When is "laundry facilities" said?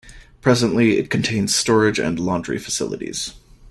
2.19-3.35